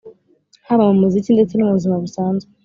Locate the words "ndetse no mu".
1.35-1.77